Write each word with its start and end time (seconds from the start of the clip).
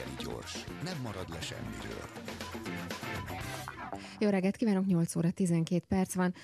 Reggeli 0.00 0.24
gyors, 0.24 0.64
nem 0.84 1.00
marad 1.02 1.28
le 1.28 1.40
semmiről. 1.40 2.08
Jó 4.18 4.28
reggelt 4.28 4.56
kívánok, 4.56 4.86
8 4.86 5.16
óra 5.16 5.30
12 5.30 5.84
perc 5.88 6.14
van. 6.14 6.34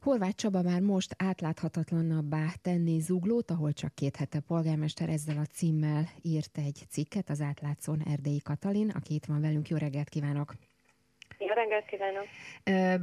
Horváth 0.00 0.34
Csaba 0.34 0.62
már 0.62 0.80
most 0.80 1.14
átláthatatlannabbá 1.18 2.52
tenni 2.62 3.00
zuglót, 3.00 3.50
ahol 3.50 3.72
csak 3.72 3.94
két 3.94 4.16
hete 4.16 4.40
polgármester 4.40 5.08
ezzel 5.08 5.38
a 5.38 5.44
címmel 5.44 6.08
írt 6.22 6.58
egy 6.58 6.86
cikket 6.88 7.30
az 7.30 7.40
átlátszón 7.40 8.02
Erdélyi 8.02 8.40
Katalin, 8.40 8.90
aki 8.90 9.14
itt 9.14 9.24
van 9.24 9.40
velünk. 9.40 9.68
Jó 9.68 9.76
reggelt 9.76 10.08
kívánok! 10.08 10.54
Jó 11.38 11.46
reggelt 11.46 11.84
kívánok! 11.84 12.26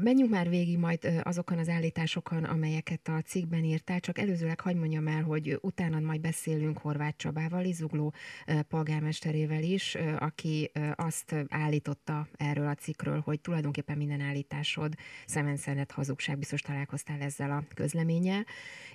Menjünk 0.04 0.32
már 0.32 0.50
végig 0.50 0.78
majd 0.78 1.22
azokon 1.24 1.58
az 1.58 1.70
állításokon, 1.70 2.44
amelyeket 2.44 3.08
a 3.08 3.22
cikkben 3.26 3.64
írtál, 3.64 4.00
csak 4.00 4.18
előzőleg 4.20 4.60
hagyd 4.60 4.78
mondjam 4.78 5.08
el, 5.08 5.24
hogy 5.24 5.58
utána 5.62 6.00
majd 6.00 6.22
beszélünk 6.22 6.78
Horváth 6.78 7.18
Csabával, 7.18 7.66
Izugló 7.66 8.14
polgármesterével 8.70 9.64
is, 9.64 9.98
aki 10.20 10.72
azt 10.96 11.36
állította 11.50 12.28
erről 12.38 12.68
a 12.68 12.76
cikkről, 12.76 13.20
hogy 13.20 13.42
tulajdonképpen 13.42 13.98
minden 13.98 14.22
állításod 14.22 14.94
szemenszedett 15.26 15.92
hazugság, 15.92 16.38
biztos 16.38 16.62
találkoztál 16.62 17.22
ezzel 17.22 17.52
a 17.52 17.64
közleménnyel, 17.74 18.46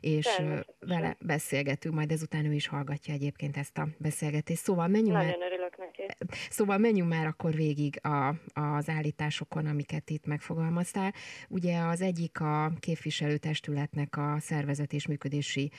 és 0.00 0.42
vele 0.78 1.16
beszélgetünk, 1.20 1.94
majd 1.94 2.10
ezután 2.10 2.44
ő 2.44 2.52
is 2.52 2.66
hallgatja 2.66 3.14
egyébként 3.14 3.56
ezt 3.56 3.78
a 3.78 3.88
beszélgetést. 3.98 4.62
Szóval 4.62 4.86
menjünk 4.86 5.12
Nagyon 5.12 5.38
már, 5.38 5.50
örülök 5.50 5.59
neki. 5.78 6.02
Szóval 6.50 6.78
menjünk 6.78 7.08
már 7.08 7.26
akkor 7.26 7.54
végig 7.54 8.00
a, 8.02 8.28
az 8.52 8.88
állítás 8.88 9.30
állításokon, 9.30 9.66
amiket 9.66 10.10
itt 10.10 10.26
megfogalmaztál. 10.26 11.14
Ugye 11.48 11.78
az 11.78 12.00
egyik 12.00 12.40
a 12.40 12.72
képviselőtestületnek 12.80 14.16
a 14.16 14.36
szervezet 14.40 14.92
és 14.92 15.06
működési 15.06 15.70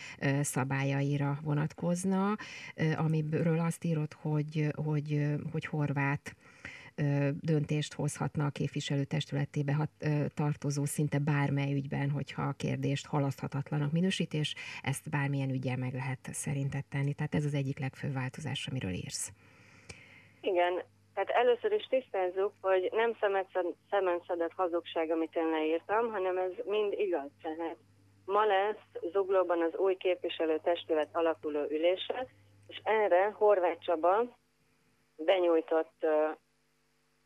szabályaira 0.42 1.40
vonatkozna, 1.44 2.36
amiről 2.96 3.60
azt 3.60 3.84
írott, 3.84 4.14
hogy, 4.14 4.68
hogy, 4.76 5.26
hogy 5.52 5.66
horvát 5.66 6.36
döntést 7.40 7.94
hozhatna 7.94 8.46
a 8.46 8.50
hat, 9.74 9.90
tartozó 10.34 10.86
szinte 10.86 11.20
bármely 11.20 11.74
ügyben, 11.74 12.10
hogyha 12.10 12.42
a 12.42 12.52
kérdést 12.52 13.06
halaszthatatlanak 13.06 13.92
minősítés, 13.92 14.56
ezt 14.82 15.10
bármilyen 15.10 15.50
ügyel 15.50 15.78
meg 15.78 15.94
lehet 15.94 16.30
szerintet 16.32 16.86
tenni. 16.86 17.14
Tehát 17.14 17.36
ez 17.36 17.46
az 17.46 17.54
egyik 17.54 17.80
legfőbb 17.80 18.14
változás, 18.14 18.68
amiről 18.68 18.94
írsz. 18.94 19.32
Igen, 20.42 20.84
tehát 21.14 21.30
először 21.30 21.72
is 21.72 21.88
tisztázzuk, 21.88 22.54
hogy 22.62 22.90
nem 22.92 23.18
szemen 23.90 24.22
szedett 24.28 24.54
hazugság, 24.56 25.12
amit 25.12 25.36
én 25.36 25.50
leírtam, 25.50 26.12
hanem 26.12 26.38
ez 26.38 26.52
mind 26.66 26.94
igaz. 26.94 27.30
Tehát 27.42 27.78
ma 28.26 28.46
lesz 28.46 29.12
Zuglóban 29.12 29.62
az 29.62 29.76
új 29.76 29.96
képviselő 29.96 30.60
testület 30.64 31.10
alakuló 31.12 31.64
ülése, 31.70 32.28
és 32.68 32.82
erre 32.84 33.32
Horváth 33.38 33.80
Csaba 33.80 34.38
benyújtott 35.16 36.06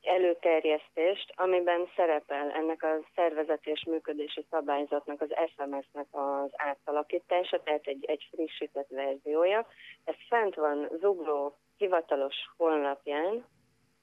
előterjesztést, 0.05 1.33
amiben 1.35 1.87
szerepel 1.95 2.51
ennek 2.51 2.83
a 2.83 2.99
szervezet 3.15 3.65
és 3.65 3.83
működési 3.83 4.45
szabályzatnak, 4.49 5.21
az 5.21 5.29
SMS-nek 5.29 6.07
az 6.11 6.49
átalakítása, 6.55 7.63
tehát 7.63 7.87
egy, 7.87 8.05
egy 8.05 8.27
frissített 8.31 8.89
verziója. 8.89 9.67
Ez 10.03 10.15
fent 10.29 10.55
van 10.55 10.89
Zugló 10.99 11.57
hivatalos 11.77 12.35
honlapján, 12.57 13.45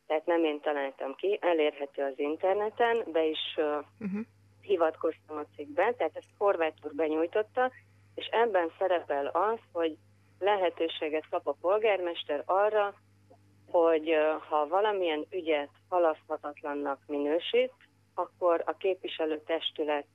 tehát 0.06 0.26
nem 0.26 0.44
én 0.44 0.60
találtam 0.60 1.14
ki, 1.14 1.38
elérhető 1.40 2.02
az 2.02 2.18
interneten, 2.18 3.04
be 3.12 3.24
is 3.24 3.56
uh-huh. 3.56 4.20
hivatkoztam 4.60 5.36
a 5.36 5.54
cikkbe, 5.56 5.94
tehát 5.96 6.16
ezt 6.16 6.34
Horváth 6.38 6.84
úr 6.84 6.94
benyújtotta, 6.94 7.70
és 8.14 8.26
ebben 8.26 8.72
szerepel 8.78 9.26
az, 9.26 9.58
hogy 9.72 9.96
lehetőséget 10.38 11.28
kap 11.30 11.46
a 11.46 11.56
polgármester 11.60 12.42
arra, 12.46 12.94
hogy 13.72 14.16
ha 14.48 14.66
valamilyen 14.66 15.26
ügyet 15.30 15.70
halaszthatatlannak 15.88 16.98
minősít, 17.06 17.72
akkor 18.14 18.62
a 18.66 18.76
képviselőtestület 18.76 20.06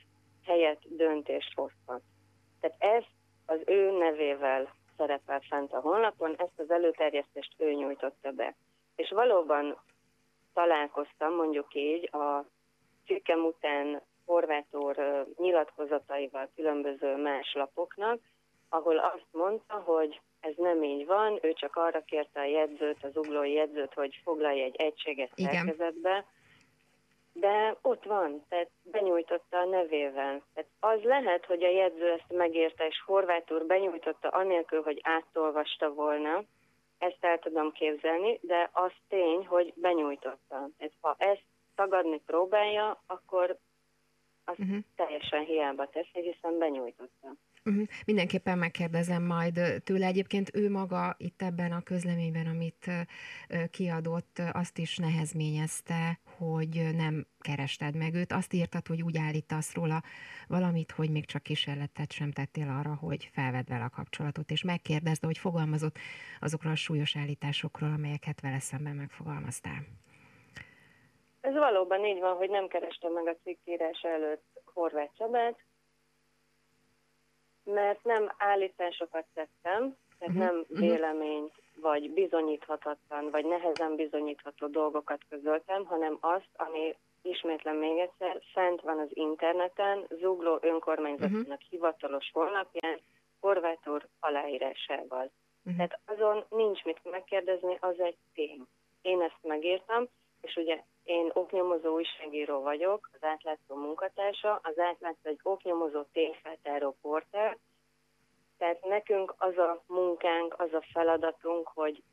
helyett 0.46 0.82
döntést 0.86 1.54
hozhat. 1.56 2.02
Tehát 2.60 2.78
ezt 2.80 3.12
az 3.46 3.60
ő 3.66 3.98
nevével 3.98 4.74
szerepel 4.98 5.40
fent 5.50 5.74
a 5.74 5.80
honlapon, 5.80 6.36
ezt 6.38 6.60
az 6.60 6.72
előterjesztést 6.72 7.54
ő 7.58 7.74
nyújtotta 7.74 8.32
be. 8.32 8.56
És 8.96 9.10
valóban 9.10 9.78
találkoztam, 10.54 11.34
mondjuk 11.34 11.74
így, 11.74 12.16
a 12.16 12.46
cikkem 13.06 13.46
után 13.46 14.02
Horváth 14.26 14.78
nyilatkozataival 15.38 16.50
különböző 16.56 17.16
más 17.16 17.54
lapoknak, 17.54 18.20
ahol 18.70 18.98
azt 18.98 19.28
mondta, 19.32 19.74
hogy 19.74 20.22
ez 20.40 20.54
nem 20.58 20.84
így 20.84 21.06
van, 21.06 21.40
ő 21.42 21.54
csak 21.54 21.76
arra 21.76 22.02
kérte 22.02 22.40
a 22.40 22.46
jegyzőt, 22.46 23.04
az 23.04 23.18
uglói 23.18 23.54
jegyzőt, 23.54 23.94
hogy 23.94 24.20
foglalja 24.24 24.64
egy 24.64 24.76
egységet 24.76 25.32
szerkezetbe, 25.36 26.26
de 27.34 27.78
ott 27.82 28.04
van, 28.04 28.44
tehát 28.50 28.70
benyújtotta 28.84 29.58
a 29.58 29.66
nevével. 29.66 30.42
Tehát 30.54 30.70
az 30.80 31.04
lehet, 31.04 31.46
hogy 31.46 31.64
a 31.64 31.70
jegyző 31.70 32.12
ezt 32.12 32.34
megérte, 32.34 32.88
és 32.88 33.04
Horváth 33.06 33.52
úr 33.52 33.66
benyújtotta 33.66 34.28
anélkül, 34.28 34.82
hogy 34.84 35.00
átolvasta 35.04 35.94
volna, 35.94 36.44
ezt 36.98 37.18
el 37.20 37.40
tudom 37.40 37.72
képzelni, 37.72 38.40
de 38.42 38.70
az 38.74 38.92
tény, 39.08 39.46
hogy 39.46 39.74
benyújtotta. 39.76 40.70
Ez, 40.78 40.92
ha 41.02 41.16
ezt 41.18 41.44
tagadni 41.76 42.22
próbálja, 42.26 43.04
akkor 43.08 43.58
az 44.50 44.60
uh-huh. 44.60 44.78
teljesen 44.96 45.46
hiába 45.46 45.90
teszi, 45.90 46.32
hiszen 46.32 46.58
benyújtotta. 46.60 47.36
Uh-huh. 47.66 47.88
Mindenképpen 48.06 48.58
megkérdezem 48.58 49.24
majd 49.24 49.60
tőle. 49.84 50.06
Egyébként 50.06 50.52
ő 50.54 50.70
maga 50.70 51.16
itt 51.18 51.42
ebben 51.42 51.72
a 51.72 51.82
közleményben, 51.82 52.48
amit 52.48 52.92
kiadott, 53.72 54.42
azt 54.52 54.78
is 54.78 54.98
nehezményezte, 54.98 56.20
hogy 56.38 56.90
nem 56.96 57.28
kerested 57.40 57.96
meg 57.96 58.14
őt. 58.14 58.32
Azt 58.32 58.54
írtad, 58.54 58.88
hogy 58.88 59.02
úgy 59.02 59.18
állítasz 59.18 59.74
róla 59.74 60.04
valamit, 60.48 60.92
hogy 60.92 61.10
még 61.10 61.26
csak 61.26 61.44
kísérletet 61.44 62.12
sem 62.12 62.32
tettél 62.32 62.70
arra, 62.70 62.96
hogy 62.96 63.30
felvedd 63.34 63.66
vele 63.68 63.84
a 63.84 63.90
kapcsolatot, 63.90 64.52
és 64.52 64.64
megkérdezd, 64.64 65.26
hogy 65.26 65.38
fogalmazott 65.38 65.98
azokról 66.40 66.72
a 66.72 66.76
súlyos 66.76 67.16
állításokról, 67.16 67.92
amelyeket 67.92 68.42
vele 68.42 68.60
szemben 68.60 68.96
megfogalmaztál. 68.96 69.86
Ez 71.48 71.54
valóban 71.54 72.06
így 72.06 72.20
van, 72.20 72.36
hogy 72.36 72.50
nem 72.50 72.68
kerestem 72.68 73.12
meg 73.12 73.28
a 73.28 73.36
cikkírás 73.44 74.02
előtt 74.02 74.46
Horváth 74.74 75.14
Csabát, 75.18 75.60
mert 77.64 78.04
nem 78.04 78.32
állításokat 78.38 79.26
tettem, 79.34 79.96
tehát 80.20 80.36
uh-huh. 80.36 80.44
nem 80.44 80.66
mhm. 80.68 80.80
véleményt, 80.80 81.54
vagy 81.76 82.12
bizonyíthatatlan, 82.12 83.30
vagy 83.32 83.46
nehezen 83.46 83.96
bizonyítható 83.96 84.68
dolgokat 84.68 85.22
közöltem, 85.30 85.86
hanem 85.86 86.18
azt, 86.20 86.50
ami 86.56 86.96
ismétlen 87.22 87.76
még 87.76 87.98
egyszer, 87.98 88.42
fent 88.54 88.82
van 88.82 89.00
az 89.00 89.10
interneten, 89.10 90.08
Zugló 90.10 90.58
önkormányzatának 90.62 91.42
uh-huh. 91.42 91.70
hivatalos 91.70 92.30
honlapján, 92.34 93.00
Horváth 93.40 93.90
úr 93.90 94.08
aláírásával. 94.20 95.32
Uh-huh. 95.66 95.76
Tehát 95.76 96.00
azon 96.06 96.46
nincs 96.50 96.84
mit 96.84 97.00
megkérdezni, 97.04 97.78
az 97.80 98.00
egy 98.00 98.18
tény. 98.34 98.68
Én 99.02 99.22
ezt 99.22 99.40
megírtam, 99.42 100.08
és 100.42 100.56
ugye 100.56 100.84
én 101.08 101.32
oknyomozó 101.34 101.94
újságíró 101.94 102.62
vagyok, 102.62 103.10
az 103.14 103.24
átlátszó 103.24 103.76
munkatársa, 103.76 104.60
az 104.64 104.80
átlátszó 104.80 105.30
egy 105.30 105.40
oknyomozó 105.44 106.02
tényfeltáró 106.02 106.98
portál, 107.02 107.58
tehát 108.58 108.86
nekünk 108.86 109.34
az 109.38 109.58
a 109.58 109.84
munkánk, 109.88 110.60
az 110.60 110.74
a 110.74 110.84
feladatunk, 110.92 111.68
hogy 111.74 112.04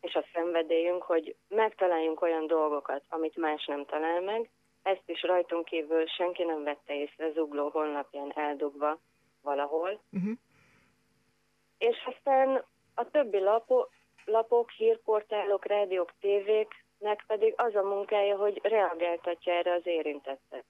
és 0.00 0.14
a 0.14 0.24
szenvedélyünk, 0.32 1.02
hogy 1.02 1.36
megtaláljunk 1.48 2.22
olyan 2.22 2.46
dolgokat, 2.46 3.02
amit 3.08 3.36
más 3.36 3.64
nem 3.66 3.84
talál 3.84 4.20
meg. 4.20 4.50
Ezt 4.82 5.02
is 5.06 5.22
rajtunk 5.22 5.64
kívül 5.64 6.06
senki 6.06 6.42
nem 6.42 6.62
vette 6.62 6.94
észre 6.94 7.30
Zugló 7.30 7.68
honlapján 7.68 8.32
eldugva 8.34 8.98
valahol. 9.42 10.00
Uh-huh. 10.12 10.32
És 11.78 11.96
aztán 12.14 12.64
a 12.94 13.10
többi 13.10 13.38
lapok, 13.38 13.90
lapok, 14.24 14.70
hírportálok, 14.70 15.64
rádiók, 15.64 16.12
tévéknek 16.98 17.24
pedig 17.26 17.54
az 17.56 17.74
a 17.74 17.82
munkája, 17.82 18.36
hogy 18.36 18.60
reagáltatja 18.62 19.52
erre 19.52 19.72
az 19.72 19.86
érintettet. 19.86 20.64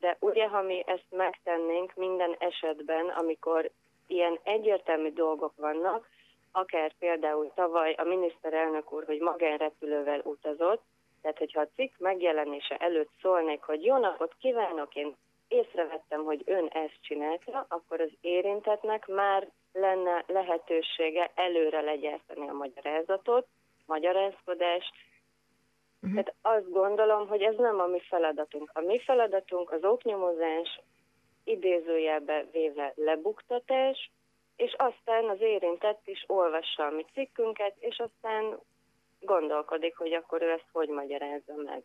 De 0.00 0.16
ugye, 0.20 0.48
ha 0.48 0.62
mi 0.62 0.82
ezt 0.86 1.10
megtennénk 1.10 1.94
minden 1.94 2.36
esetben, 2.38 3.08
amikor 3.08 3.70
ilyen 4.06 4.38
egyértelmű 4.42 5.12
dolgok 5.12 5.52
vannak, 5.56 6.08
akár 6.52 6.92
például 6.98 7.50
tavaly 7.54 7.92
a 7.92 8.04
miniszterelnök 8.04 8.92
úr, 8.92 9.04
hogy 9.04 9.20
magánrepülővel 9.20 10.20
utazott, 10.24 10.82
tehát 11.22 11.38
hogyha 11.38 11.60
a 11.60 11.68
cikk 11.74 11.98
megjelenése 11.98 12.76
előtt 12.76 13.10
szólnék, 13.22 13.62
hogy 13.62 13.84
jó 13.84 13.96
napot 13.96 14.34
kívánok, 14.40 14.94
én 14.94 15.16
észrevettem, 15.48 16.24
hogy 16.24 16.42
ön 16.46 16.66
ezt 16.66 16.98
csinálta, 17.00 17.66
akkor 17.68 18.00
az 18.00 18.10
érintetnek 18.20 19.06
már 19.06 19.48
lenne 19.72 20.24
lehetősége 20.26 21.30
előre 21.34 21.80
legyártani 21.80 22.48
a 22.48 22.52
magyarázatot, 22.52 23.46
magyarázkodást. 23.86 24.92
Uh-huh. 26.02 26.22
Tehát 26.22 26.34
azt 26.42 26.70
gondolom, 26.70 27.28
hogy 27.28 27.42
ez 27.42 27.56
nem 27.56 27.80
a 27.80 27.86
mi 27.86 28.00
feladatunk. 28.00 28.70
A 28.74 28.80
mi 28.80 28.98
feladatunk 29.00 29.72
az 29.72 29.84
oknyomozás, 29.84 30.80
idézőjelbe 31.44 32.46
véve 32.52 32.92
lebuktatás, 32.96 34.10
és 34.56 34.74
aztán 34.76 35.28
az 35.28 35.40
érintett 35.40 36.00
is 36.04 36.24
olvassa 36.26 36.86
a 36.86 36.90
mi 36.90 37.04
cikkünket, 37.12 37.74
és 37.78 37.98
aztán 37.98 38.58
gondolkodik, 39.20 39.96
hogy 39.96 40.12
akkor 40.12 40.42
ő 40.42 40.50
ezt 40.50 40.68
hogy 40.72 40.88
magyarázza 40.88 41.54
meg. 41.54 41.82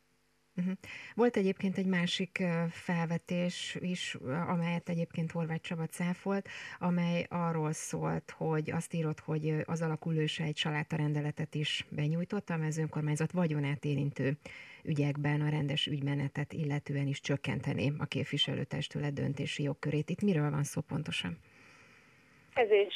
Uh-huh. 0.58 0.74
Volt 1.16 1.38
egyébként 1.38 1.78
egy 1.78 1.86
másik 1.86 2.44
felvetés 2.70 3.78
is, 3.80 4.18
amelyet 4.48 4.90
egyébként 4.90 5.32
Horváth 5.32 5.62
Csaba 5.62 5.86
cáfolt, 5.86 6.48
amely 6.80 7.26
arról 7.30 7.72
szólt, 7.72 8.34
hogy 8.38 8.72
azt 8.72 8.94
írott, 8.94 9.20
hogy 9.20 9.56
az 9.66 9.82
alakulőse 9.82 10.44
egy 10.44 10.62
rendeletet 10.90 11.56
is 11.56 11.86
benyújtott, 11.90 12.50
amely 12.50 12.68
az 12.68 12.78
önkormányzat 12.78 13.32
vagyonát 13.32 13.86
érintő 13.86 14.38
ügyekben 14.84 15.42
a 15.42 15.50
rendes 15.50 15.88
ügymenetet 15.88 16.54
illetően 16.54 17.08
is 17.08 17.22
csökkenteni 17.22 17.94
a 17.98 18.06
képviselőtestület 18.06 19.14
döntési 19.14 19.64
jogkörét. 19.64 20.10
Itt 20.10 20.22
miről 20.22 20.50
van 20.50 20.64
szó 20.64 20.82
pontosan? 20.82 21.38
Ez 22.54 22.72
is 22.72 22.96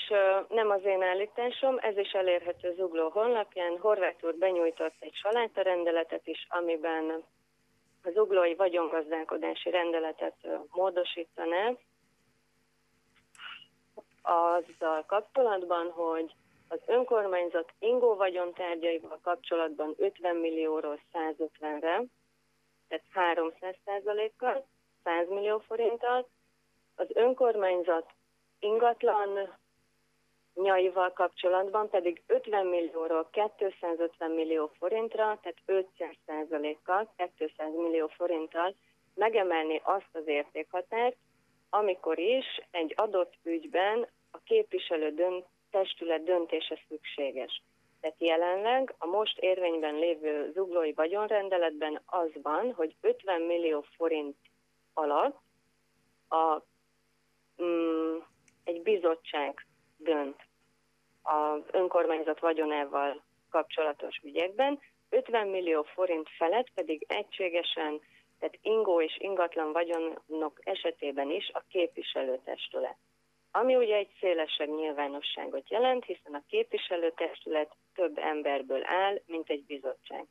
nem 0.49 0.69
az 0.69 0.81
én 0.85 1.01
állításom, 1.01 1.77
ez 1.81 1.97
is 1.97 2.11
elérhető 2.11 2.73
Zugló 2.75 3.09
honlapján. 3.09 3.77
Horváth 3.79 4.23
úr 4.23 4.35
benyújtott 4.35 4.95
egy 4.99 5.15
rendeletet 5.53 6.27
is, 6.27 6.45
amiben 6.49 7.23
az 8.07 8.17
uglói 8.17 8.55
vagyongazdálkodási 8.55 9.69
rendeletet 9.69 10.47
módosítaná 10.71 11.71
azzal 14.21 15.05
kapcsolatban, 15.05 15.91
hogy 15.91 16.35
az 16.67 16.79
önkormányzat 16.85 17.73
ingó 17.79 18.15
vagyontárgyaival 18.15 19.19
kapcsolatban 19.21 19.93
50 19.97 20.35
millióról 20.35 20.99
150-re, 21.13 22.03
tehát 22.87 23.05
300 23.09 23.75
kal 24.37 24.67
100 25.03 25.27
millió 25.29 25.59
forinttal, 25.59 26.27
az 26.95 27.07
önkormányzat 27.13 28.11
ingatlan 28.59 29.57
nyaival 30.61 31.13
kapcsolatban 31.13 31.89
pedig 31.89 32.21
50 32.27 32.65
millióról 32.65 33.29
250 33.57 34.31
millió 34.31 34.71
forintra, 34.79 35.39
tehát 35.41 35.57
500 35.65 36.15
százalékkal, 36.25 37.13
200 37.37 37.73
millió 37.75 38.07
forinttal 38.07 38.75
megemelni 39.13 39.81
azt 39.83 40.09
az 40.11 40.27
értékhatárt, 40.27 41.15
amikor 41.69 42.19
is 42.19 42.45
egy 42.71 42.93
adott 42.95 43.33
ügyben 43.43 44.07
a 44.31 44.37
képviselő 44.43 45.13
dönt, 45.13 45.45
testület 45.71 46.23
döntése 46.23 46.79
szükséges. 46.87 47.61
Tehát 48.01 48.15
jelenleg 48.19 48.95
a 48.97 49.05
most 49.05 49.37
érvényben 49.39 49.95
lévő 49.95 50.51
zuglói 50.53 50.93
vagyonrendeletben 50.93 52.01
az 52.05 52.29
van, 52.41 52.73
hogy 52.73 52.95
50 53.01 53.41
millió 53.41 53.85
forint 53.95 54.37
alatt 54.93 55.39
a, 56.29 56.61
mm, 57.63 58.17
egy 58.63 58.81
bizottság 58.81 59.65
dönt 59.97 60.46
az 61.27 61.61
önkormányzat 61.71 62.39
vagyonával 62.39 63.21
kapcsolatos 63.49 64.19
ügyekben, 64.23 64.79
50 65.09 65.47
millió 65.47 65.83
forint 65.83 66.29
felett 66.37 66.69
pedig 66.73 67.05
egységesen, 67.07 68.01
tehát 68.39 68.57
ingó 68.61 69.01
és 69.01 69.17
ingatlan 69.19 69.71
vagyonok 69.71 70.59
esetében 70.63 71.29
is 71.29 71.49
a 71.53 71.63
képviselőtestület. 71.69 72.97
Ami 73.51 73.75
ugye 73.75 73.95
egy 73.95 74.11
szélesebb 74.19 74.69
nyilvánosságot 74.69 75.69
jelent, 75.69 76.05
hiszen 76.05 76.33
a 76.33 76.43
képviselőtestület 76.47 77.71
több 77.95 78.17
emberből 78.17 78.85
áll, 78.85 79.21
mint 79.25 79.49
egy 79.49 79.65
bizottság. 79.65 80.25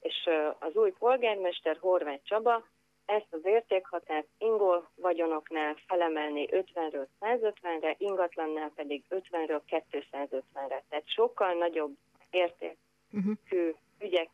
És 0.00 0.28
az 0.58 0.74
új 0.74 0.90
polgármester 0.90 1.76
Horváth 1.80 2.24
Csaba 2.24 2.64
ezt 3.06 3.26
az 3.30 3.40
értékhatárt 3.44 4.26
ingol 4.38 4.90
vagyonoknál 4.94 5.76
felemelni 5.86 6.48
50-ről 6.50 7.06
150-re, 7.20 7.94
ingatlannál 7.98 8.72
pedig 8.74 9.04
50-ről 9.10 9.60
250-re. 9.90 10.82
Tehát 10.88 11.08
sokkal 11.08 11.52
nagyobb 11.52 11.96
értékű 12.30 12.76
uh-huh. 13.12 13.74
ügyek 13.98 14.28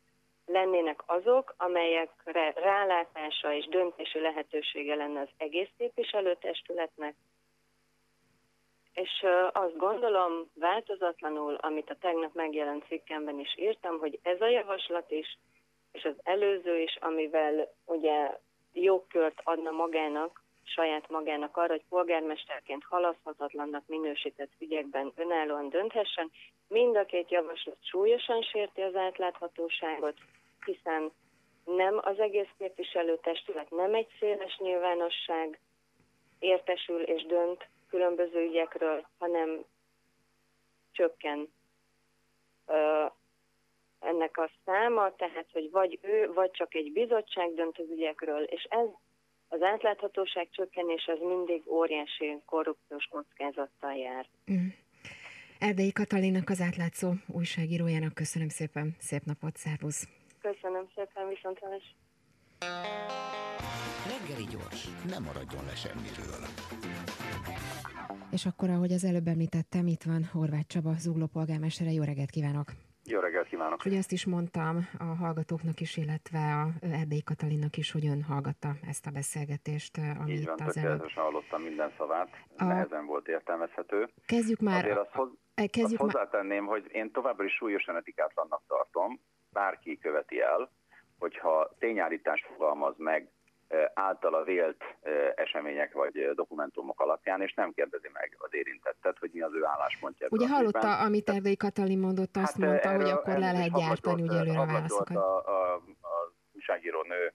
lennének 0.46 1.02
azok, 1.06 1.54
amelyekre 1.56 2.50
rálátása 2.50 3.52
és 3.52 3.66
döntési 3.66 4.20
lehetősége 4.20 4.94
lenne 4.94 5.20
az 5.20 5.28
egész 5.36 5.68
képviselőtestületnek, 5.78 7.14
és 8.92 9.26
azt 9.52 9.76
gondolom 9.76 10.50
változatlanul, 10.54 11.54
amit 11.54 11.90
a 11.90 11.96
tegnap 12.00 12.34
megjelent 12.34 12.84
cikkemben 12.86 13.38
is 13.38 13.54
írtam, 13.58 13.98
hogy 13.98 14.18
ez 14.22 14.40
a 14.40 14.48
javaslat 14.48 15.10
is, 15.10 15.38
és 15.92 16.04
az 16.04 16.14
előző 16.22 16.80
is, 16.80 16.96
amivel 17.00 17.74
ugye 17.84 18.38
jogkört 18.72 19.40
adna 19.44 19.70
magának, 19.70 20.42
saját 20.62 21.08
magának 21.08 21.56
arra, 21.56 21.72
hogy 21.72 21.84
polgármesterként 21.88 22.84
halaszthatatlannak 22.84 23.82
minősített 23.86 24.50
ügyekben 24.58 25.12
önállóan 25.16 25.68
dönthessen. 25.68 26.30
Mind 26.68 26.96
a 26.96 27.04
két 27.04 27.30
javaslat 27.30 27.76
súlyosan 27.80 28.42
sérti 28.42 28.80
az 28.80 28.94
átláthatóságot, 28.94 30.16
hiszen 30.64 31.12
nem 31.64 31.98
az 32.02 32.18
egész 32.18 32.50
képviselőtestület, 32.58 33.70
nem 33.70 33.94
egy 33.94 34.08
széles 34.18 34.56
nyilvánosság 34.58 35.58
értesül 36.38 37.02
és 37.02 37.26
dönt 37.26 37.68
különböző 37.88 38.40
ügyekről, 38.40 39.06
hanem 39.18 39.64
csökken 40.92 41.48
ennek 44.00 44.36
a 44.36 44.50
száma, 44.64 45.14
tehát 45.16 45.46
hogy 45.52 45.70
vagy 45.70 45.98
ő, 46.02 46.32
vagy 46.32 46.50
csak 46.50 46.74
egy 46.74 46.92
bizottság 46.92 47.54
dönt 47.54 47.78
az 47.78 47.90
ügyekről, 47.90 48.42
és 48.42 48.66
ez 48.68 48.88
az 49.48 49.62
átláthatóság 49.62 50.48
csökkenés 50.50 51.06
az 51.06 51.18
mindig 51.20 51.62
óriási 51.66 52.42
korrupciós 52.46 53.08
kockázattal 53.10 53.94
jár. 53.94 54.26
Mm. 54.52 54.66
Erdei 55.58 55.92
Katalinnak 55.92 56.48
az 56.48 56.60
átlátszó 56.60 57.12
újságírójának 57.26 58.14
köszönöm 58.14 58.48
szépen, 58.48 58.94
szép 58.98 59.22
napot, 59.24 59.56
szervusz! 59.56 60.08
Köszönöm 60.40 60.88
szépen, 60.94 61.28
viszontlátás! 61.28 61.94
Reggeli 64.06 64.44
gyors, 64.44 64.86
nem 65.08 65.22
maradjon 65.22 65.64
le 65.64 65.74
semmiről. 65.74 66.46
És 68.30 68.46
akkor, 68.46 68.70
ahogy 68.70 68.92
az 68.92 69.04
előbb 69.04 69.26
említettem, 69.26 69.86
itt 69.86 70.02
van 70.02 70.24
Horváth 70.32 70.66
Csaba, 70.66 70.92
Zugló 70.98 71.26
polgármestere. 71.26 71.90
Jó 71.90 72.02
reggelt 72.02 72.30
kívánok! 72.30 72.72
Reggelt 73.30 73.48
kívánok! 73.48 73.84
Ugye 73.84 73.98
azt 73.98 74.12
is 74.12 74.26
mondtam 74.26 74.88
a 74.98 75.04
hallgatóknak 75.04 75.80
is, 75.80 75.96
illetve 75.96 76.38
a 76.38 76.66
Erdély 76.80 77.20
Katalinnak 77.20 77.76
is, 77.76 77.92
hogy 77.92 78.06
ön 78.06 78.22
hallgatta 78.22 78.70
ezt 78.88 79.06
a 79.06 79.10
beszélgetést, 79.10 79.98
ami 80.20 80.32
Így 80.32 80.46
van, 80.46 80.60
az 80.66 80.76
előbb. 80.76 81.10
hallottam 81.10 81.62
minden 81.62 81.92
szavát, 81.96 82.28
a... 82.56 82.64
nehezen 82.64 83.06
volt 83.06 83.28
értelmezhető. 83.28 84.08
Kezdjük 84.26 84.60
már... 84.60 84.84
Azért 84.84 84.98
azt, 84.98 85.10
hoz... 85.12 85.28
E, 85.54 85.66
kezdjük 85.66 86.00
azt 86.00 86.12
hozzátenném, 86.12 86.66
hogy 86.66 86.86
én 86.92 87.10
továbbra 87.12 87.44
is 87.44 87.52
súlyosan 87.52 87.96
etikátlannak 87.96 88.62
tartom, 88.66 89.20
bárki 89.52 89.98
követi 89.98 90.40
el, 90.40 90.70
hogyha 91.18 91.74
tényállítást 91.78 92.46
fogalmaz 92.46 92.94
meg 92.98 93.30
általa 93.94 94.42
vélt 94.44 94.84
események 95.34 95.92
vagy 95.92 96.30
dokumentumok 96.34 97.00
alapján, 97.00 97.42
és 97.42 97.54
nem 97.54 97.72
kérdezi 97.72 98.08
meg 98.12 98.36
az 98.38 98.54
érintettet, 98.54 99.18
hogy 99.18 99.30
mi 99.32 99.40
az 99.40 99.54
ő 99.54 99.64
álláspontja. 99.64 100.26
Ugye 100.30 100.48
hallotta, 100.48 100.98
amit 100.98 101.28
Erdély 101.28 101.56
Katalin 101.56 101.98
mondott, 101.98 102.36
azt 102.36 102.46
hát 102.46 102.56
mondta, 102.56 102.88
erről, 102.88 103.00
hogy 103.00 103.10
akkor 103.10 103.38
le 103.38 103.52
lehet 103.52 103.72
gyártani 103.72 104.22
ugye 104.22 104.38
előre 104.38 104.60
a 104.60 104.66
válaszokat. 104.66 105.16
A, 105.16 105.36
a, 105.36 105.74
a 106.00 106.32
újságíró 106.52 107.02
nő 107.02 107.32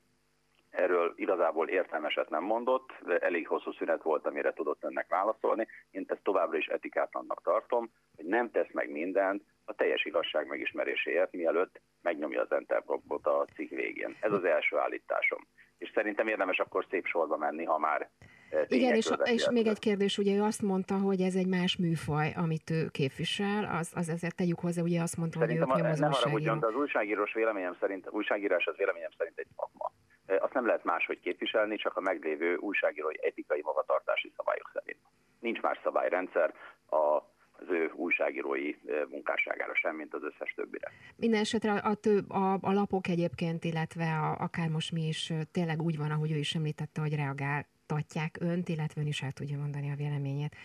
erről 0.69 1.13
igazából 1.15 1.67
értelmeset 1.67 2.29
nem 2.29 2.43
mondott, 2.43 2.91
de 3.05 3.17
elég 3.17 3.47
hosszú 3.47 3.71
szünet 3.71 4.03
volt, 4.03 4.25
amire 4.25 4.53
tudott 4.53 4.83
ennek 4.83 5.07
válaszolni. 5.07 5.67
Én 5.91 6.05
ezt 6.07 6.23
továbbra 6.23 6.57
is 6.57 6.65
etikátlannak 6.65 7.41
tartom, 7.43 7.91
hogy 8.15 8.25
nem 8.25 8.51
tesz 8.51 8.71
meg 8.71 8.91
mindent 8.91 9.43
a 9.65 9.73
teljes 9.73 10.05
igazság 10.05 10.47
megismeréséért, 10.47 11.31
mielőtt 11.31 11.81
megnyomja 12.01 12.41
az 12.41 12.51
enter 12.51 12.83
a 13.23 13.45
cikk 13.55 13.69
végén. 13.69 14.17
Ez 14.19 14.31
az 14.31 14.43
első 14.43 14.77
állításom 14.77 15.47
és 15.77 15.91
szerintem 15.93 16.27
érdemes 16.27 16.59
akkor 16.59 16.85
szép 16.89 17.05
sorba 17.05 17.37
menni, 17.37 17.63
ha 17.63 17.77
már 17.77 18.09
eh, 18.49 18.65
igen, 18.67 18.95
és, 18.95 19.11
és 19.23 19.49
még 19.49 19.67
egy 19.67 19.79
kérdés, 19.79 20.17
ugye 20.17 20.35
ő 20.35 20.41
azt 20.41 20.61
mondta, 20.61 20.95
hogy 20.97 21.21
ez 21.21 21.35
egy 21.35 21.47
más 21.47 21.77
műfaj, 21.77 22.33
amit 22.35 22.69
ő 22.69 22.87
képvisel, 22.91 23.77
az, 23.79 23.91
az 23.95 24.09
ezért 24.09 24.35
tegyük 24.35 24.59
hozzá, 24.59 24.81
ugye 24.81 25.01
azt 25.01 25.17
mondta, 25.17 25.39
Szerintem 25.39 25.69
hogy 25.69 25.79
ő 25.79 25.83
nyomozó 25.83 26.05
újságíró. 26.07 26.55
de 26.55 26.67
az 26.67 26.75
újságírós 26.75 27.33
véleményem 27.33 27.75
szerint, 27.79 28.07
újságírás 28.09 28.65
az 28.65 28.75
véleményem 28.77 29.11
szerint 29.17 29.39
egy 29.39 29.47
szakma. 29.55 29.91
Eh, 30.25 30.43
azt 30.43 30.53
nem 30.53 30.65
lehet 30.65 30.83
máshogy 30.83 31.19
képviselni, 31.19 31.77
csak 31.77 31.97
a 31.97 32.01
meglévő 32.01 32.55
újságírói 32.55 33.15
etikai 33.21 33.61
magatartási 33.63 34.33
szabályok 34.35 34.69
szerint. 34.73 34.99
Nincs 35.39 35.61
más 35.61 35.79
szabályrendszer, 35.83 36.53
a 36.89 37.33
az 37.67 37.75
ő 37.75 37.91
újságírói 37.95 38.75
munkásságára 39.09 39.75
sem, 39.75 39.95
mint 39.95 40.13
az 40.13 40.23
összes 40.23 40.53
többire. 40.55 40.91
Minden 41.15 41.39
esetre 41.39 41.71
a, 41.71 41.93
több, 41.93 42.29
a, 42.29 42.53
a 42.61 42.71
lapok 42.71 43.07
egyébként, 43.07 43.63
illetve 43.63 44.05
a, 44.05 44.35
akár 44.43 44.69
most 44.69 44.91
mi 44.91 45.07
is 45.07 45.33
tényleg 45.51 45.81
úgy 45.81 45.97
van, 45.97 46.11
ahogy 46.11 46.31
ő 46.31 46.37
is 46.37 46.55
említette, 46.55 47.01
hogy 47.01 47.15
reagáltatják 47.15 48.37
önt, 48.39 48.69
illetve 48.69 49.01
ön 49.01 49.07
is 49.07 49.21
el 49.21 49.31
tudja 49.31 49.57
mondani 49.57 49.91
a 49.91 49.95
véleményét. 49.95 50.55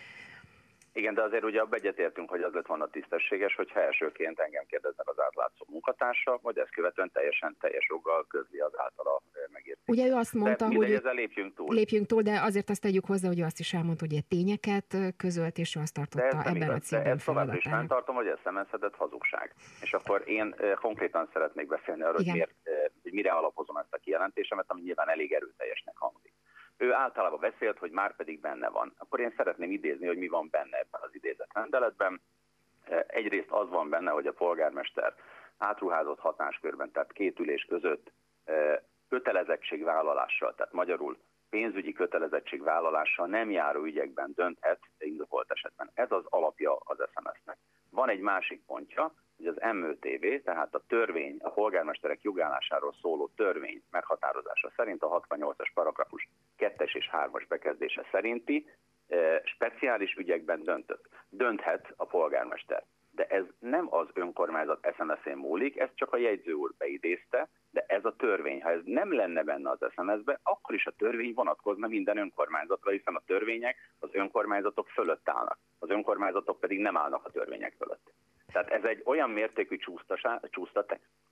Igen, 0.93 1.13
de 1.13 1.21
azért 1.21 1.43
ugye 1.43 1.61
egyetértünk, 1.69 2.29
hogy 2.29 2.41
az 2.41 2.53
lett 2.53 2.65
volna 2.65 2.87
tisztességes, 2.87 3.55
hogyha 3.55 3.81
elsőként 3.81 4.39
engem 4.39 4.65
kérdeznek 4.65 5.09
az 5.09 5.19
átlátszó 5.19 5.65
munkatársa, 5.67 6.39
vagy 6.41 6.57
ezt 6.57 6.71
követően 6.71 7.11
teljesen 7.11 7.57
teljes 7.59 7.87
joggal 7.89 8.25
közli 8.27 8.59
az 8.59 8.79
általa 8.79 9.21
megért. 9.51 9.79
Ugye 9.85 10.07
ő 10.07 10.13
azt 10.13 10.33
mondta, 10.33 10.67
de 10.67 10.75
hogy 10.75 10.93
ezzel 10.93 11.13
lépjünk 11.13 11.55
túl. 11.55 11.73
lépjünk 11.75 12.05
túl, 12.05 12.21
de 12.21 12.39
azért 12.41 12.69
azt 12.69 12.81
tegyük 12.81 13.05
hozzá, 13.05 13.27
hogy 13.27 13.39
ő 13.39 13.43
azt 13.43 13.59
is 13.59 13.73
elmondta, 13.73 14.05
hogy 14.09 14.25
tényeket 14.25 14.97
közölt, 15.17 15.57
és 15.57 15.75
ő 15.75 15.79
azt 15.79 15.93
tartotta 15.93 16.39
ebben 16.39 16.55
igaz, 16.55 16.75
a 16.75 16.79
címben 16.79 17.17
továbbra 17.25 17.55
is 17.55 17.63
fenntartom, 17.63 18.15
hogy 18.15 18.27
ez 18.27 18.37
szemenszedett 18.43 18.95
hazugság. 18.95 19.53
És 19.81 19.93
akkor 19.93 20.23
én 20.25 20.55
konkrétan 20.81 21.29
szeretnék 21.33 21.67
beszélni 21.67 22.01
arról, 22.01 22.15
hogy, 22.15 22.31
miért, 22.31 22.53
hogy 23.03 23.11
mire 23.11 23.31
alapozom 23.31 23.77
ezt 23.77 23.93
a 23.93 23.97
kijelentésemet, 23.97 24.65
ami 24.67 24.81
nyilván 24.81 25.09
elég 25.09 25.33
erőteljesnek 25.33 25.97
hangzik. 25.97 26.33
Ő 26.81 26.93
általában 26.93 27.39
beszélt, 27.39 27.77
hogy 27.77 27.91
már 27.91 28.15
pedig 28.15 28.39
benne 28.39 28.69
van. 28.69 28.93
Akkor 28.97 29.19
én 29.19 29.33
szeretném 29.37 29.71
idézni, 29.71 30.07
hogy 30.07 30.17
mi 30.17 30.27
van 30.27 30.47
benne 30.51 30.77
ebben 30.77 31.01
az 31.03 31.15
idézet 31.15 31.53
rendeletben. 31.53 32.21
Egyrészt 33.07 33.51
az 33.51 33.69
van 33.69 33.89
benne, 33.89 34.11
hogy 34.11 34.27
a 34.27 34.33
polgármester 34.33 35.13
átruházott 35.57 36.19
hatáskörben, 36.19 36.91
tehát 36.91 37.11
két 37.11 37.39
ülés 37.39 37.65
között 37.69 38.11
kötelezettségvállalással, 39.09 40.55
tehát 40.55 40.73
magyarul 40.73 41.17
pénzügyi 41.49 41.93
kötelezettségvállalással 41.93 43.27
nem 43.27 43.51
járó 43.51 43.83
ügyekben 43.83 44.31
dönthet 44.35 44.79
indokolt 44.97 45.51
esetben. 45.51 45.89
Ez 45.93 46.11
az 46.11 46.23
alapja 46.29 46.75
az 46.75 46.97
SMS-nek. 46.97 47.57
Van 47.89 48.09
egy 48.09 48.21
másik 48.21 48.65
pontja, 48.65 49.13
hogy 49.37 49.47
az 49.47 49.73
MÖTV, 49.73 50.43
tehát 50.43 50.75
a 50.75 50.83
törvény, 50.87 51.37
a 51.41 51.49
polgármesterek 51.49 52.21
jogállásáról 52.21 52.93
szóló 53.01 53.31
törvény 53.35 53.83
meghatározása 53.91 54.71
szerint 54.75 55.03
a 55.03 55.25
68-as 55.29 55.71
paragrafus 55.73 56.27
2-es 56.91 56.95
és 56.95 57.09
3-as 57.11 57.45
bekezdése 57.47 58.05
szerinti 58.11 58.69
speciális 59.43 60.13
ügyekben 60.13 60.63
döntött. 60.63 61.07
Dönthet 61.29 61.93
a 61.95 62.05
polgármester. 62.05 62.83
De 63.11 63.25
ez 63.25 63.43
nem 63.59 63.87
az 63.89 64.07
önkormányzat 64.13 64.87
SMS-én 64.95 65.37
múlik, 65.37 65.79
ez 65.79 65.89
csak 65.95 66.13
a 66.13 66.17
jegyző 66.17 66.51
úr 66.51 66.71
beidézte, 66.77 67.49
de 67.71 67.83
ez 67.87 68.05
a 68.05 68.15
törvény. 68.15 68.61
Ha 68.61 68.69
ez 68.69 68.81
nem 68.83 69.13
lenne 69.13 69.43
benne 69.43 69.69
az 69.69 69.79
SMS-be, 69.91 70.39
akkor 70.43 70.75
is 70.75 70.85
a 70.85 70.91
törvény 70.91 71.33
vonatkozna 71.33 71.87
minden 71.87 72.17
önkormányzatra, 72.17 72.91
hiszen 72.91 73.15
a 73.15 73.21
törvények 73.25 73.93
az 73.99 74.09
önkormányzatok 74.11 74.89
fölött 74.89 75.29
állnak. 75.29 75.57
Az 75.79 75.89
önkormányzatok 75.89 76.59
pedig 76.59 76.79
nem 76.79 76.97
állnak 76.97 77.25
a 77.25 77.31
törvények 77.31 77.73
fölött. 77.77 78.11
Tehát 78.51 78.69
ez 78.69 78.83
egy 78.83 79.01
olyan 79.05 79.29
mértékű 79.29 79.77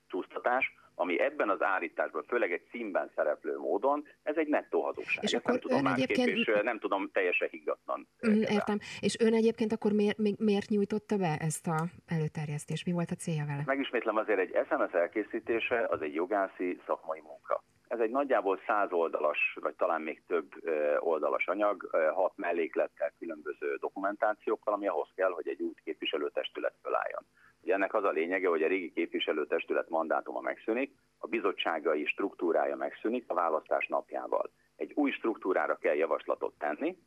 csúsztatás, 0.07 0.75
ami 0.99 1.19
ebben 1.19 1.49
az 1.49 1.61
állításban, 1.61 2.23
főleg 2.23 2.51
egy 2.51 2.65
címben 2.69 3.11
szereplő 3.15 3.57
módon, 3.57 4.07
ez 4.23 4.35
egy 4.37 4.47
nettó 4.47 4.81
hazugság. 4.81 5.23
És 5.23 5.33
akkor 5.33 5.51
nem 5.51 5.59
tudom 5.59 5.85
egyébként... 5.85 6.27
és 6.27 6.51
nem 6.63 6.79
tudom 6.79 7.09
teljesen 7.11 7.47
higgadtan. 7.51 8.07
Mm, 8.27 8.41
értem. 8.41 8.77
És 8.99 9.15
ön 9.19 9.33
egyébként 9.33 9.71
akkor 9.71 9.91
miért, 9.91 10.17
miért 10.37 10.69
nyújtotta 10.69 11.17
be 11.17 11.37
ezt 11.39 11.67
a 11.67 11.85
előterjesztést? 12.07 12.85
Mi 12.85 12.91
volt 12.91 13.11
a 13.11 13.15
célja 13.15 13.45
vele? 13.45 13.61
Megismétlem 13.65 14.17
azért 14.17 14.39
egy 14.39 14.57
SMS 14.69 14.91
elkészítése, 14.91 15.87
az 15.89 16.01
egy 16.01 16.13
jogászi 16.13 16.79
szakmai 16.85 17.21
munka. 17.21 17.63
Ez 17.87 17.99
egy 17.99 18.09
nagyjából 18.09 18.59
száz 18.67 18.91
oldalas, 18.91 19.57
vagy 19.61 19.75
talán 19.75 20.01
még 20.01 20.21
több 20.27 20.47
oldalas 20.99 21.47
anyag, 21.47 21.89
hat 22.13 22.33
melléklettel, 22.35 23.13
különböző 23.19 23.77
dokumentációkkal, 23.79 24.73
ami 24.73 24.87
ahhoz 24.87 25.09
kell, 25.15 25.31
hogy 25.31 25.47
egy 25.47 25.61
új 25.61 25.73
képviselőtestület 25.83 26.73
fölálljon. 26.81 27.25
Ugye 27.61 27.73
ennek 27.73 27.93
az 27.93 28.03
a 28.03 28.09
lényege, 28.09 28.47
hogy 28.47 28.63
a 28.63 28.67
régi 28.67 28.91
képviselőtestület 28.91 29.89
mandátuma 29.89 30.39
megszűnik, 30.39 30.93
a 31.17 31.27
bizottságai 31.27 32.05
struktúrája 32.05 32.75
megszűnik 32.75 33.23
a 33.27 33.33
választás 33.33 33.87
napjával. 33.87 34.51
Egy 34.75 34.91
új 34.95 35.11
struktúrára 35.11 35.75
kell 35.75 35.95
javaslatot 35.95 36.53
tenni, 36.57 36.97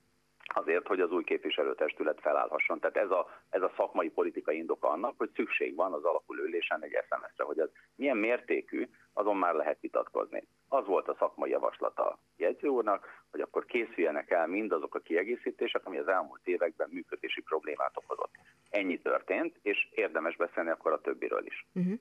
azért, 0.54 0.86
hogy 0.86 1.00
az 1.00 1.10
új 1.10 1.24
képviselőtestület 1.24 2.20
felállhasson. 2.20 2.80
Tehát 2.80 2.96
ez 2.96 3.10
a, 3.10 3.28
ez 3.50 3.62
a 3.62 3.72
szakmai 3.76 4.10
politikai 4.10 4.56
indoka 4.56 4.88
annak, 4.88 5.14
hogy 5.18 5.30
szükség 5.34 5.74
van 5.74 5.92
az 5.92 6.04
alakulő 6.04 6.44
ülésen 6.44 6.82
egy 6.82 6.98
SMS-re, 7.04 7.44
hogy 7.44 7.58
az 7.58 7.70
milyen 7.94 8.16
mértékű, 8.16 8.88
azon 9.12 9.36
már 9.36 9.54
lehet 9.54 9.80
vitatkozni. 9.80 10.46
Az 10.68 10.86
volt 10.86 11.08
a 11.08 11.16
szakmai 11.18 11.50
javaslata 11.50 12.02
a 12.02 12.18
jegyző 12.36 12.68
úrnak, 12.68 13.24
hogy 13.30 13.40
akkor 13.40 13.64
készüljenek 13.64 14.30
el 14.30 14.46
mindazok 14.46 14.94
a 14.94 14.98
kiegészítések, 14.98 15.86
ami 15.86 15.98
az 15.98 16.08
elmúlt 16.08 16.40
években 16.44 16.88
működési 16.92 17.40
problémát 17.40 17.96
okozott. 17.96 18.30
Ennyi 18.70 19.00
történt, 19.00 19.56
és 19.62 19.88
érdemes 19.94 20.36
beszélni 20.36 20.70
akkor 20.70 20.92
a 20.92 21.00
többiről 21.00 21.46
is. 21.46 21.66
Uh-huh. 21.74 21.98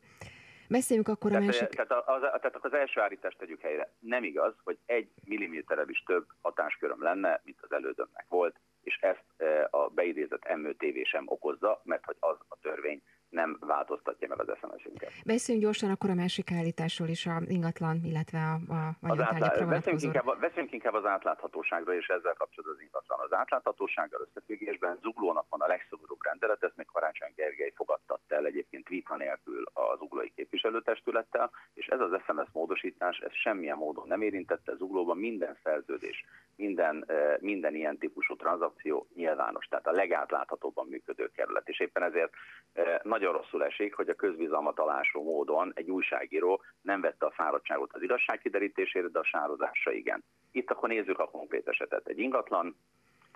Beszéljünk 0.72 1.08
akkor 1.08 1.32
tehát, 1.32 1.44
a 1.44 1.46
másik... 1.46 1.70
Tehát, 1.70 1.92
az, 1.92 2.22
tehát 2.22 2.66
az 2.66 2.74
első 2.74 3.02
állítást 3.02 3.38
tegyük 3.38 3.62
helyre. 3.62 3.94
Nem 4.00 4.24
igaz, 4.24 4.54
hogy 4.64 4.78
egy 4.86 5.10
milliméterrel 5.26 5.90
is 5.90 6.04
több 6.04 6.26
hatásköröm 6.42 7.04
lenne, 7.04 7.42
mint 7.44 7.58
az 7.62 7.72
elődömnek 7.72 8.26
volt, 8.30 8.56
és 8.84 8.98
ezt 9.02 9.24
e, 9.38 9.68
a 9.72 9.90
beidézett 9.90 10.56
MÖTV 10.56 11.04
sem 11.04 11.24
okozza, 11.26 11.82
mert 11.84 12.06
hogy 12.06 12.16
az 12.20 12.38
a 12.48 12.58
törvény 12.62 13.02
nem 13.32 13.58
változtatja 13.60 14.28
meg 14.28 14.40
az 14.40 14.58
SMS-ünket. 14.58 15.12
Beszéljünk 15.26 15.66
gyorsan 15.66 15.90
akkor 15.90 16.10
a 16.10 16.14
másik 16.14 16.52
állításról 16.52 17.08
is, 17.08 17.26
a 17.26 17.42
ingatlan, 17.48 18.00
illetve 18.04 18.40
a, 18.40 18.54
a 18.74 18.96
vagyontárgyakra 19.00 19.66
beszéljünk 19.66 20.04
inkább, 20.04 20.40
beszéljünk 20.40 20.74
inkább 20.74 20.94
az 20.94 21.06
átláthatóságról, 21.06 21.96
és 21.96 22.08
ezzel 22.08 22.34
kapcsolatban 22.34 22.76
az 22.78 22.82
ingatlan. 22.82 23.20
Az 23.20 23.34
átláthatósággal 23.34 24.28
összefüggésben 24.28 24.98
Zuglónak 25.02 25.46
van 25.50 25.62
a 25.62 25.68
legszigorúbb 25.68 26.24
rendelet, 26.24 26.64
ezt 26.64 26.76
még 26.76 26.86
Karácsony 26.86 27.34
Gergely 27.36 27.74
fogadtatta 27.76 28.36
el 28.36 28.46
egyébként 28.46 28.88
vita 28.88 29.16
nélkül 29.16 29.64
az 29.74 30.00
uglói 30.00 30.32
képviselőtestülettel, 30.36 31.52
és 31.74 31.86
ez 31.86 32.00
az 32.00 32.22
SMS 32.26 32.50
módosítás, 32.52 33.18
ez 33.18 33.34
semmilyen 33.34 33.78
módon 33.78 34.08
nem 34.08 34.22
érintette 34.22 34.76
Zuglóban 34.76 35.18
minden 35.18 35.58
szerződés, 35.64 36.26
minden, 36.56 37.04
eh, 37.08 37.36
minden 37.40 37.76
ilyen 37.76 37.98
típusú 37.98 38.36
tranzakció 38.36 39.08
nyilvános, 39.16 39.66
tehát 39.66 39.88
a 39.88 39.92
legátláthatóbban 39.92 40.88
működő 40.88 41.32
kerület, 41.36 41.70
és 41.70 41.80
éppen 41.80 42.04
ezért 42.04 42.34
eh, 42.74 43.00
nagyon 43.22 43.42
rosszul 43.42 43.64
esik, 43.64 43.96
hogy 43.96 44.10
a 44.10 44.14
közbizalmat 44.16 44.80
alásó 44.80 45.24
módon 45.24 45.72
egy 45.76 45.92
újságíró 45.92 46.62
nem 46.82 47.02
vette 47.02 47.26
a 47.26 47.32
fáradtságot 47.32 47.94
az 47.94 48.02
igazság 48.02 48.40
kiderítésére, 48.40 49.08
de 49.08 49.20
a 49.20 49.24
sározásra 49.24 49.92
igen. 49.92 50.24
Itt 50.52 50.72
akkor 50.72 50.90
nézzük 50.90 51.20
a 51.20 51.30
konkrét 51.30 51.68
esetet. 51.68 52.08
Egy 52.08 52.20
ingatlan 52.20 52.76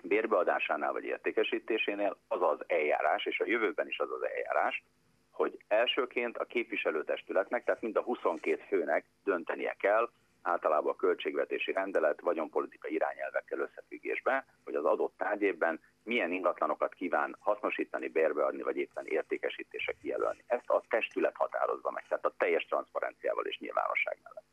bérbeadásánál 0.02 0.92
vagy 0.92 1.04
értékesítésénél 1.04 2.16
az 2.28 2.42
az 2.42 2.58
eljárás, 2.66 3.26
és 3.26 3.40
a 3.40 3.46
jövőben 3.46 3.88
is 3.88 3.98
az 3.98 4.10
az 4.10 4.22
eljárás, 4.22 4.82
hogy 5.30 5.58
elsőként 5.68 6.36
a 6.38 6.44
képviselőtestületnek, 6.44 7.64
tehát 7.64 7.82
mind 7.82 7.96
a 7.96 8.02
22 8.02 8.62
főnek 8.68 9.04
döntenie 9.24 9.76
kell, 9.78 10.10
általában 10.42 10.92
a 10.92 10.96
költségvetési 10.96 11.72
rendelet 11.72 12.20
vagyonpolitikai 12.20 12.92
irányelvekkel 12.92 13.58
összefüggésben, 13.58 14.44
hogy 14.64 14.74
az 14.74 14.84
adott 14.84 15.14
tárgyében 15.16 15.80
milyen 16.06 16.32
ingatlanokat 16.32 16.94
kíván 16.94 17.36
hasznosítani, 17.38 18.08
bérbeadni, 18.08 18.62
vagy 18.62 18.76
éppen 18.76 19.06
értékesítése 19.06 19.92
kijelölni. 19.92 20.44
Ezt 20.46 20.70
a 20.70 20.82
testület 20.88 21.36
határozza 21.36 21.90
meg, 21.90 22.04
tehát 22.08 22.24
a 22.24 22.34
teljes 22.38 22.64
transzparenciával 22.64 23.44
és 23.44 23.58
nyilvánosság 23.58 24.18
mellett. 24.22 24.44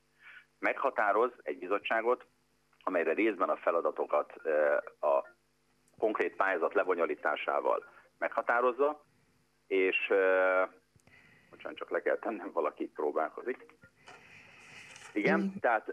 Meghatároz 0.60 1.32
egy 1.44 1.58
bizottságot, 1.58 2.26
amelyre 2.84 3.14
részben 3.14 3.50
a 3.50 3.56
feladatokat 3.56 4.34
a 5.00 5.28
konkrét 5.98 6.36
pályázat 6.36 6.74
lebonyolításával 6.74 7.86
meghatározza, 8.18 9.04
és 9.68 9.98
bocsánat, 11.50 11.78
csak 11.78 11.90
le 11.90 12.02
kell 12.02 12.18
tennem, 12.18 12.52
valaki 12.52 12.88
próbálkozik. 12.88 13.66
Igen, 15.14 15.40
mm. 15.40 15.60
tehát, 15.60 15.86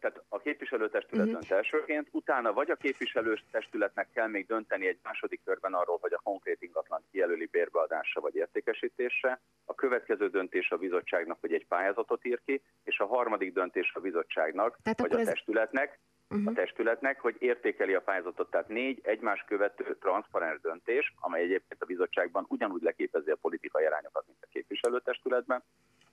tehát 0.00 0.22
a 0.28 0.38
képviselőtestület 0.38 1.26
mm. 1.26 1.30
dönt 1.30 1.50
elsőként, 1.50 2.08
utána 2.10 2.52
vagy 2.52 2.70
a 2.70 2.76
képviselőtestületnek 2.76 4.08
kell 4.12 4.28
még 4.28 4.46
dönteni 4.46 4.86
egy 4.86 4.98
második 5.02 5.40
körben 5.44 5.74
arról, 5.74 5.98
hogy 6.00 6.12
a 6.12 6.20
konkrét 6.22 6.62
ingatlan 6.62 7.04
kijelöli 7.10 7.48
bérbeadásra 7.50 8.20
vagy 8.20 8.34
értékesítésre, 8.34 9.40
a 9.64 9.74
következő 9.74 10.28
döntés 10.28 10.70
a 10.70 10.76
bizottságnak, 10.76 11.38
hogy 11.40 11.52
egy 11.52 11.66
pályázatot 11.66 12.24
ír 12.24 12.40
ki, 12.44 12.62
és 12.84 12.98
a 12.98 13.06
harmadik 13.06 13.52
döntés 13.52 13.92
a 13.94 14.00
bizottságnak, 14.00 14.78
tehát 14.82 15.00
vagy 15.00 15.12
a 15.12 15.18
ez... 15.18 15.26
testületnek, 15.26 15.98
uh-huh. 16.30 16.48
a 16.48 16.52
testületnek, 16.52 17.20
hogy 17.20 17.36
értékeli 17.38 17.94
a 17.94 18.00
pályázatot. 18.00 18.50
Tehát 18.50 18.68
négy 18.68 19.00
egymás 19.02 19.44
követő 19.46 19.96
transzparens 20.00 20.60
döntés, 20.60 21.14
amely 21.20 21.42
egyébként 21.42 21.82
a 21.82 21.86
bizottságban 21.86 22.46
ugyanúgy 22.48 22.82
leképezi 22.82 23.30
a 23.30 23.38
politikai 23.40 23.84
arányokat, 23.84 24.24
mint 24.26 24.38
a 24.42 24.48
képviselőtestületben, 24.50 25.62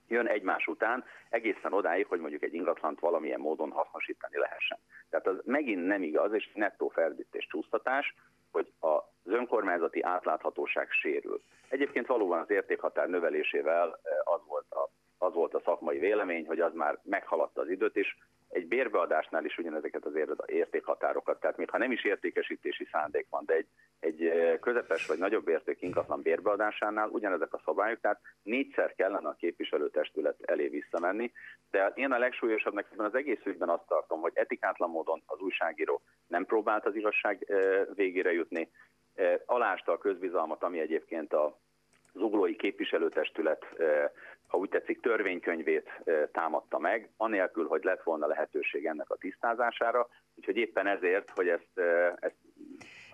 jön 0.10 0.28
egymás 0.28 0.68
után, 0.68 1.04
egészen 1.30 1.74
odáig, 1.74 2.06
hogy 2.06 2.20
mondjuk 2.20 2.44
egy 2.44 2.54
ingatlant 2.54 3.00
valamilyen 3.00 3.40
módon 3.40 3.72
hasznosítani 3.72 4.38
lehessen. 4.38 4.78
Tehát 5.10 5.28
az 5.28 5.42
megint 5.46 5.86
nem 5.86 6.04
igaz, 6.04 6.34
és 6.34 6.52
nettó 6.54 6.88
ferdítés 6.88 7.48
csúsztatás, 7.48 8.16
hogy 8.52 8.72
az 8.80 9.02
önkormányzati 9.24 10.02
átláthatóság 10.02 10.92
sérül. 10.92 11.42
Egyébként 11.70 12.08
valóban 12.08 12.40
az 12.40 12.50
értékhatár 12.50 13.10
növelésével 13.10 14.00
eh, 14.04 14.34
az 14.34 14.42
volt 14.48 14.72
a, 14.72 14.90
az 15.18 15.34
volt 15.34 15.54
a 15.54 15.62
szakmai 15.66 16.00
vélemény, 16.00 16.46
hogy 16.46 16.60
az 16.60 16.74
már 16.74 17.00
meghaladta 17.04 17.62
az 17.62 17.70
időt, 17.70 17.96
és 17.96 18.16
egy 18.50 18.68
bérbeadásnál 18.68 19.46
is 19.46 19.58
ugyanezeket 19.58 20.06
az 20.06 20.14
értékhatárokat, 20.46 21.40
tehát 21.40 21.58
még 21.58 21.70
ha 21.70 21.78
nem 21.78 21.92
is 21.92 22.04
értékesítési 22.04 22.88
szándék 22.92 23.28
van, 23.30 23.44
de 23.46 23.54
egy, 23.54 23.68
egy 24.00 24.32
közepes 24.62 25.08
vagy 25.08 25.18
nagyobb 25.18 25.48
érték 25.48 25.82
ingatlan 25.82 26.22
bérbeadásánál 26.22 27.10
ugyanezek 27.10 27.54
a 27.54 27.62
szabályok, 27.66 28.00
tehát 28.00 28.22
négyszer 28.44 28.96
kellene 28.96 29.28
a 29.28 29.36
képviselőtestület 29.40 30.38
elé 30.42 30.68
visszamenni, 30.68 31.32
de 31.72 31.92
én 31.96 32.12
a 32.12 32.18
legsúlyosabbnak 32.18 32.88
ebben 32.92 33.06
az 33.06 33.16
egész 33.16 33.46
ügyben 33.46 33.70
azt 33.70 33.88
tartom, 33.88 34.22
hogy 34.22 34.32
etikátlan 34.36 34.90
módon 34.90 35.22
az 35.26 35.40
újságíró 35.40 36.02
nem 36.28 36.46
próbált 36.46 36.86
az 36.86 36.96
igazság 36.96 37.54
végére 37.96 38.32
jutni, 38.32 38.72
alásta 39.46 39.92
a 39.92 39.98
közbizalmat, 39.98 40.64
ami 40.64 40.80
egyébként 40.80 41.34
a 41.34 41.58
uglói 42.14 42.56
képviselőtestület, 42.56 43.66
ha 44.48 44.58
úgy 44.58 44.70
tetszik, 44.70 45.02
törvénykönyvét 45.02 46.02
támadta 46.32 46.80
meg, 46.80 47.10
anélkül, 47.18 47.68
hogy 47.68 47.84
lett 47.84 48.04
volna 48.04 48.28
lehetőség 48.28 48.86
ennek 48.86 49.10
a 49.10 49.16
tisztázására. 49.16 50.08
Úgyhogy 50.36 50.58
éppen 50.58 50.88
ezért, 50.88 51.30
hogy 51.36 51.48
ezt, 51.48 51.80
ezt 52.20 52.36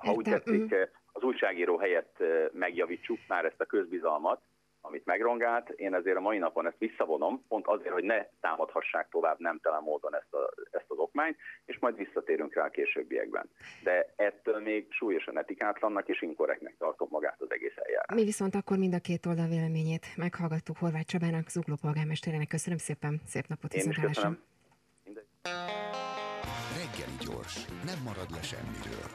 ha 0.05 0.13
úgy 0.13 0.24
tetszik, 0.24 0.63
mhm. 0.63 0.81
az 1.12 1.24
újságíró 1.24 1.77
helyett 1.77 2.24
megjavítsuk 2.51 3.19
már 3.27 3.45
ezt 3.45 3.62
a 3.62 3.65
közbizalmat, 3.65 4.41
amit 4.85 5.05
megrongált. 5.05 5.69
Én 5.69 5.93
ezért 5.93 6.17
a 6.17 6.19
mai 6.19 6.38
napon 6.38 6.67
ezt 6.67 6.77
visszavonom, 6.77 7.45
pont 7.47 7.67
azért, 7.67 7.93
hogy 7.93 8.03
ne 8.03 8.25
támadhassák 8.41 9.09
tovább 9.09 9.39
nemtelen 9.39 9.81
módon 9.83 10.15
ezt, 10.15 10.33
a, 10.33 10.53
ezt 10.71 10.85
az 10.88 10.97
okmányt, 10.97 11.38
és 11.65 11.77
majd 11.79 11.95
visszatérünk 11.95 12.53
rá 12.53 12.65
a 12.65 12.69
későbbiekben. 12.69 13.50
De 13.83 14.13
ettől 14.15 14.59
még 14.59 14.88
súlyosan 14.89 15.38
etikátlannak 15.38 16.07
és 16.07 16.21
inkorrektnek 16.21 16.75
tartom 16.77 17.07
magát 17.12 17.41
az 17.41 17.51
egész 17.51 17.74
eljárás. 17.75 18.15
Mi 18.15 18.24
viszont 18.24 18.55
akkor 18.55 18.77
mind 18.77 18.93
a 18.93 19.00
két 19.00 19.25
oldal 19.25 19.47
véleményét 19.47 20.05
meghallgattuk 20.15 20.77
Horváth 20.77 21.05
Csabának, 21.05 21.50
Zugló 21.50 21.75
polgármesterének. 21.81 22.47
Köszönöm 22.47 22.77
szépen, 22.77 23.21
szép 23.25 23.47
napot, 23.47 23.74
Én 23.74 23.89
is 23.89 24.00
köszönöm. 24.00 24.39
Reggeli 25.03 26.14
gyors, 27.45 27.65
nem 27.83 27.99
marad 28.03 28.31
le 28.31 28.41
semmiről. 28.41 29.09